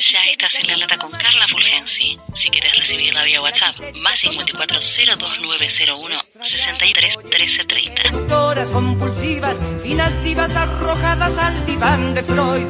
[0.00, 2.16] Ya estás en la lata con Carla Fulgensi.
[2.32, 8.72] Si quieres recibirla vía WhatsApp, más 54 02901 63 13 30.
[8.72, 12.68] compulsivas, finas divas arrojadas al diván de Freud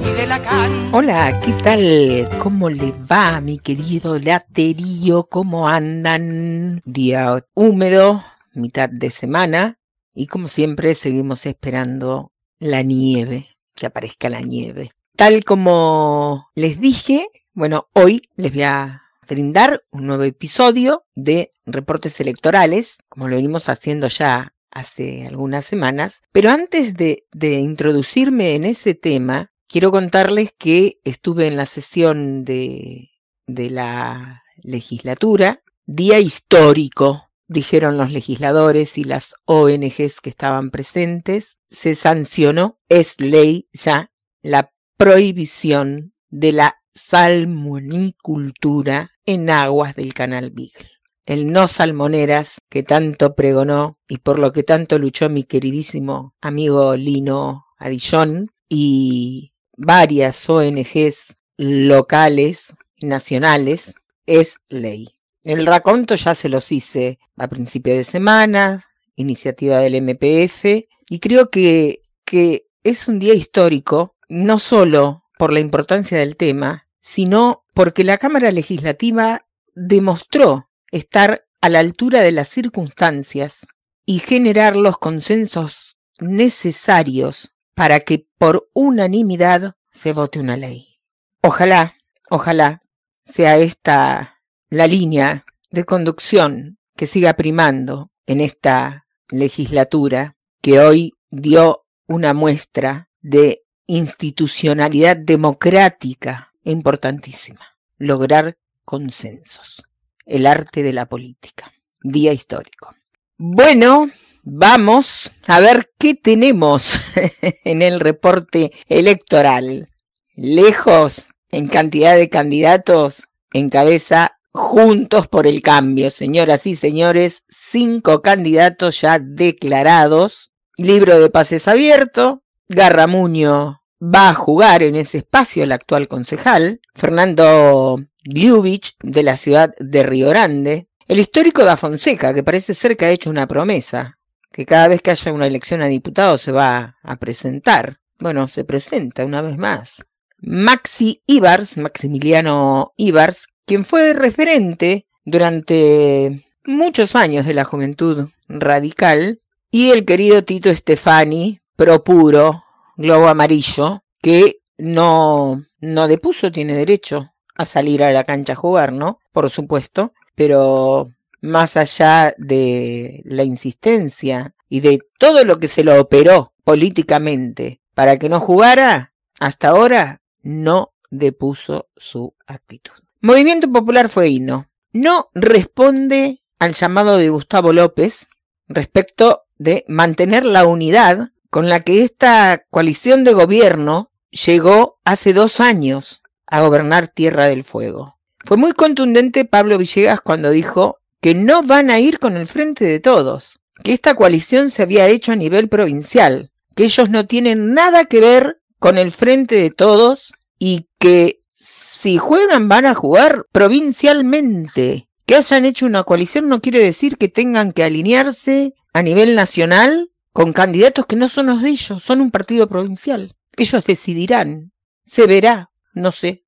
[0.00, 0.94] y de Lacan.
[0.94, 2.28] Hola, ¿qué tal?
[2.42, 5.24] ¿Cómo le va, mi querido laterío?
[5.24, 6.80] ¿Cómo andan?
[6.86, 8.24] Día húmedo,
[8.54, 9.78] mitad de semana,
[10.14, 14.92] y como siempre seguimos esperando la nieve, que aparezca la nieve.
[15.20, 22.20] Tal como les dije, bueno, hoy les voy a brindar un nuevo episodio de reportes
[22.20, 26.22] electorales, como lo venimos haciendo ya hace algunas semanas.
[26.32, 32.46] Pero antes de, de introducirme en ese tema, quiero contarles que estuve en la sesión
[32.46, 33.10] de,
[33.46, 41.94] de la legislatura, día histórico, dijeron los legisladores y las ONGs que estaban presentes, se
[41.94, 44.10] sancionó, es ley ya,
[44.40, 50.90] la prohibición de la salmonicultura en aguas del canal Beagle.
[51.24, 56.94] El no salmoneras que tanto pregonó y por lo que tanto luchó mi queridísimo amigo
[56.96, 63.94] Lino Adillón y varias ONGs locales, nacionales,
[64.26, 65.08] es ley.
[65.44, 68.84] El raconto ya se los hice a principio de semana,
[69.16, 75.60] iniciativa del MPF, y creo que, que es un día histórico no solo por la
[75.60, 82.48] importancia del tema, sino porque la Cámara Legislativa demostró estar a la altura de las
[82.48, 83.66] circunstancias
[84.06, 91.00] y generar los consensos necesarios para que por unanimidad se vote una ley.
[91.42, 91.96] Ojalá,
[92.30, 92.80] ojalá
[93.24, 101.84] sea esta la línea de conducción que siga primando en esta legislatura que hoy dio
[102.06, 107.60] una muestra de institucionalidad democrática importantísima.
[107.98, 109.82] Lograr consensos.
[110.24, 111.72] El arte de la política.
[112.00, 112.94] Día histórico.
[113.36, 114.08] Bueno,
[114.44, 116.94] vamos a ver qué tenemos
[117.64, 119.88] en el reporte electoral.
[120.36, 129.00] Lejos en cantidad de candidatos encabeza Juntos por el Cambio, señoras y señores, cinco candidatos
[129.00, 130.50] ya declarados.
[130.76, 132.42] Libro de pases abierto.
[132.68, 139.72] Garramuño va a jugar en ese espacio el actual concejal, Fernando Gliubich, de la ciudad
[139.78, 144.18] de Río Grande, el histórico da Fonseca, que parece ser que ha hecho una promesa,
[144.52, 147.98] que cada vez que haya una elección a diputado se va a presentar.
[148.18, 149.94] Bueno, se presenta una vez más.
[150.38, 159.40] Maxi Ibars, Maximiliano Ibars, quien fue referente durante muchos años de la juventud radical,
[159.70, 162.64] y el querido Tito Stefani, pro puro,
[163.00, 168.92] globo amarillo, que no, no depuso, tiene derecho a salir a la cancha a jugar,
[168.92, 169.18] ¿no?
[169.32, 175.98] Por supuesto, pero más allá de la insistencia y de todo lo que se lo
[175.98, 182.92] operó políticamente para que no jugara, hasta ahora no depuso su actitud.
[183.20, 184.66] Movimiento Popular fue hino.
[184.92, 188.28] No responde al llamado de Gustavo López
[188.68, 195.60] respecto de mantener la unidad con la que esta coalición de gobierno llegó hace dos
[195.60, 198.16] años a gobernar Tierra del Fuego.
[198.44, 202.86] Fue muy contundente Pablo Villegas cuando dijo que no van a ir con el frente
[202.86, 207.74] de todos, que esta coalición se había hecho a nivel provincial, que ellos no tienen
[207.74, 213.46] nada que ver con el frente de todos y que si juegan van a jugar
[213.52, 215.08] provincialmente.
[215.26, 220.09] Que hayan hecho una coalición no quiere decir que tengan que alinearse a nivel nacional
[220.32, 223.34] con candidatos que no son los de ellos, son un partido provincial.
[223.56, 224.72] Ellos decidirán,
[225.06, 226.44] se verá, no sé.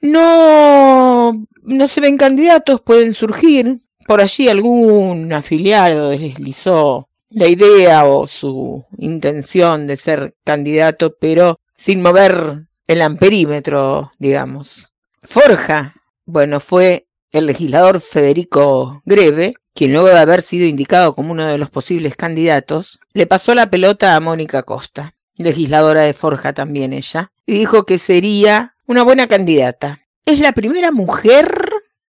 [0.00, 3.80] No, no se ven candidatos, pueden surgir.
[4.06, 12.02] Por allí algún afiliado deslizó la idea o su intención de ser candidato, pero sin
[12.02, 14.92] mover el amperímetro, digamos.
[15.22, 15.94] Forja,
[16.26, 21.58] bueno, fue el legislador Federico Greve, quien luego de haber sido indicado como uno de
[21.58, 27.32] los posibles candidatos, le pasó la pelota a Mónica Costa, legisladora de Forja también ella,
[27.44, 30.00] y dijo que sería una buena candidata.
[30.24, 31.70] Es la primera mujer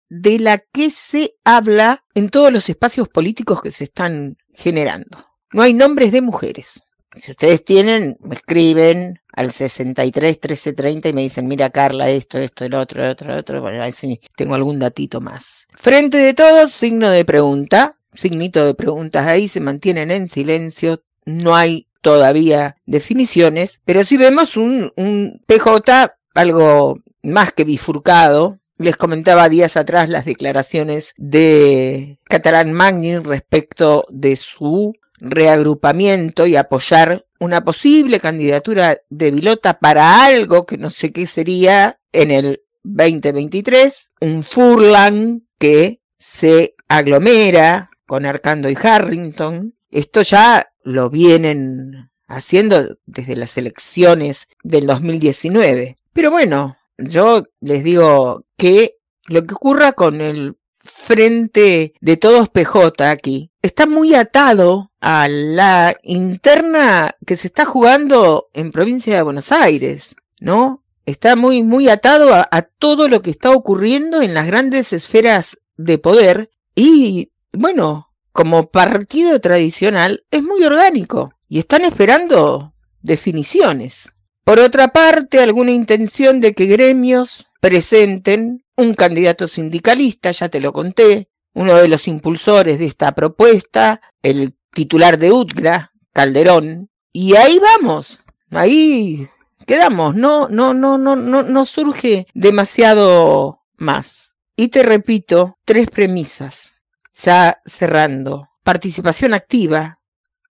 [0.10, 5.26] de la que se habla en todos los espacios políticos que se están generando.
[5.52, 6.82] No hay nombres de mujeres.
[7.16, 12.66] Si ustedes tienen, me escriben al 63 1330 y me dicen, mira Carla, esto, esto,
[12.66, 13.62] el otro, el otro, el otro.
[13.62, 15.68] Bueno, a ver si tengo algún datito más.
[15.76, 17.98] Frente de todos, signo de pregunta.
[18.14, 21.04] Signito de preguntas ahí, se mantienen en silencio.
[21.26, 28.60] No hay todavía definiciones, pero sí vemos un, un PJ algo más que bifurcado.
[28.78, 37.26] Les comentaba días atrás las declaraciones de Catalán Magnin respecto de su reagrupamiento y apoyar
[37.40, 44.12] una posible candidatura de Vilota para algo que no sé qué sería en el 2023,
[44.20, 49.74] un Furlan que se aglomera con Arcando y Harrington.
[49.90, 55.96] Esto ya lo vienen haciendo desde las elecciones del 2019.
[56.12, 58.98] Pero bueno, yo les digo que
[59.28, 65.98] lo que ocurra con el frente de todos PJ aquí está muy atado a la
[66.04, 70.84] interna que se está jugando en provincia de Buenos Aires, ¿no?
[71.06, 75.58] Está muy, muy atado a, a todo lo que está ocurriendo en las grandes esferas
[75.76, 84.13] de poder y, bueno, como partido tradicional es muy orgánico y están esperando definiciones.
[84.44, 90.74] Por otra parte, alguna intención de que gremios presenten un candidato sindicalista, ya te lo
[90.74, 97.60] conté, uno de los impulsores de esta propuesta, el titular de UTGRA, Calderón, y ahí
[97.60, 98.20] vamos,
[98.50, 99.30] ahí
[99.66, 104.36] quedamos, no, no, no, no, no, no surge demasiado más.
[104.56, 106.74] Y te repito, tres premisas,
[107.14, 108.50] ya cerrando.
[108.64, 110.00] Participación activa,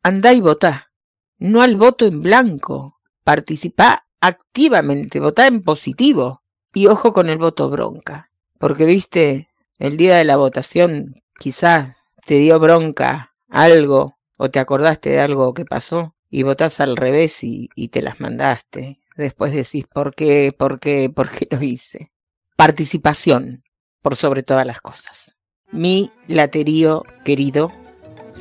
[0.01, 0.91] andá y votá,
[1.37, 2.92] no al voto en blanco,
[3.23, 6.41] participa activamente, votá en positivo.
[6.73, 12.35] Y ojo con el voto bronca, porque viste, el día de la votación quizás te
[12.35, 17.69] dio bronca algo o te acordaste de algo que pasó y votás al revés y,
[17.75, 18.99] y te las mandaste.
[19.15, 20.51] Después decís, ¿por qué?
[20.57, 21.09] ¿Por qué?
[21.15, 22.11] ¿Por qué lo hice?
[22.55, 23.63] Participación,
[24.01, 25.35] por sobre todas las cosas.
[25.71, 27.71] Mi laterío querido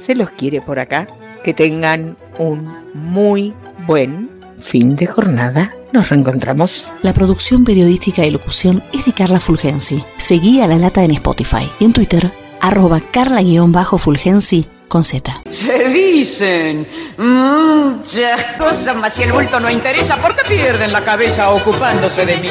[0.01, 1.07] se los quiere por acá.
[1.45, 3.53] Que tengan un muy
[3.87, 4.32] buen
[4.63, 5.75] fin de jornada.
[5.93, 6.95] Nos reencontramos.
[7.03, 10.03] La producción periodística y locución es de Carla Fulgensi.
[10.17, 15.43] Seguí a La Lata en Spotify y en Twitter, arroba carla-fulgensi con Z.
[15.49, 16.87] Se dicen
[17.17, 22.37] muchas cosas, mas si el bulto no interesa, ¿por qué pierden la cabeza ocupándose de
[22.37, 22.51] mí?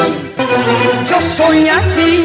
[1.08, 2.24] Yo soy así